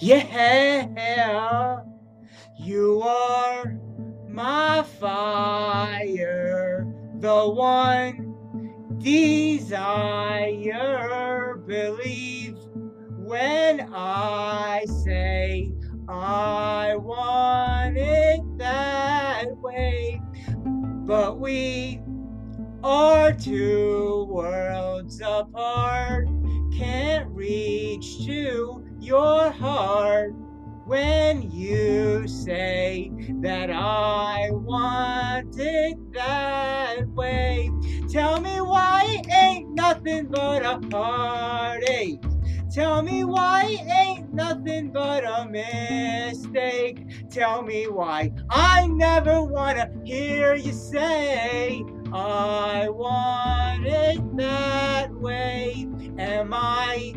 [0.00, 1.80] Yeah,
[2.58, 3.78] you are
[4.28, 6.84] my fire,
[7.20, 8.34] the one
[8.98, 10.42] desire.
[11.66, 12.58] Believe
[13.18, 15.72] when I say
[16.08, 20.20] I want it that way,
[21.06, 22.00] but we
[22.82, 26.28] are two worlds apart.
[26.76, 28.73] Can't reach to
[29.04, 30.32] your heart
[30.86, 33.10] when you say
[33.42, 37.70] that I want it that way.
[38.10, 42.22] Tell me why it ain't nothing but a heartache.
[42.72, 47.28] Tell me why it ain't nothing but a mistake.
[47.30, 55.86] Tell me why I never wanna hear you say I want it that way.
[56.18, 57.14] Am I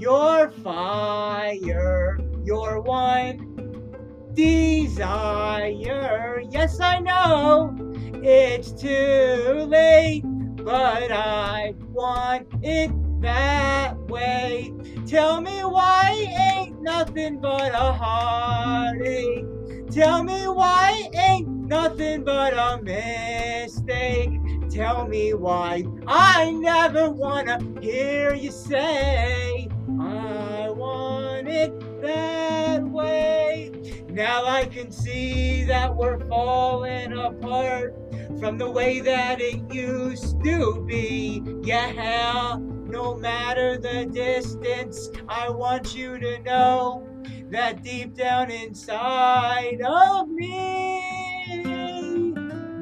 [0.00, 2.18] your fire?
[2.42, 6.42] Your one desire.
[6.50, 7.76] Yes, I know
[8.14, 10.22] it's too late,
[10.64, 14.72] but I want it that way.
[15.06, 19.44] Tell me why ain't nothing but a heartache.
[19.90, 24.30] Tell me why ain't nothing but a mistake.
[24.70, 29.68] Tell me why I never wanna hear you say
[30.00, 33.70] I want it that way.
[34.08, 37.94] Now I can see that we're falling apart
[38.40, 41.42] from the way that it used to be.
[41.62, 47.06] Yeah, no matter the distance, I want you to know
[47.50, 51.02] that deep down inside of me,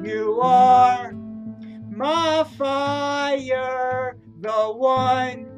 [0.03, 1.11] you are
[1.89, 5.48] my fire, the one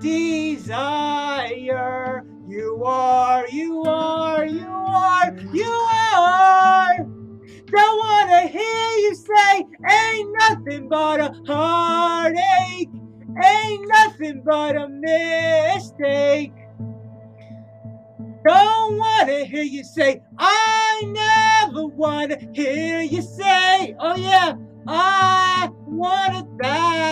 [0.00, 1.44] desire.
[2.48, 6.96] You are, you are, you are, you are.
[7.70, 12.88] Don't wanna hear you say, ain't nothing but a heartache,
[13.44, 16.54] ain't nothing but a mistake.
[18.46, 24.54] Don't wanna hear you say, I never wanna hear you say, oh yeah,
[24.86, 26.27] I want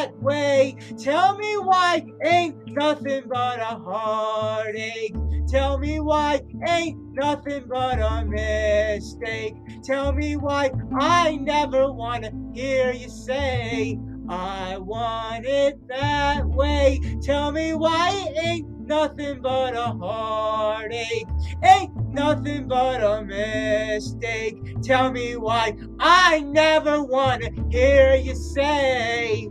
[0.06, 0.76] that way.
[0.98, 5.14] Tell me why ain't nothing but a heartache.
[5.48, 9.54] Tell me why ain't nothing but a mistake.
[9.84, 17.00] Tell me why I never want to hear you say I want it that way.
[17.22, 21.28] Tell me why ain't nothing but a heartache.
[21.64, 24.82] Ain't nothing but a mistake.
[24.82, 29.48] Tell me why I never want to hear you say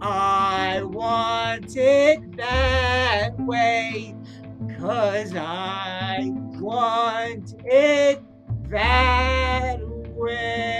[0.00, 4.14] I want it that way.
[4.78, 8.22] Cause I want it
[8.70, 9.80] that
[10.14, 10.77] way.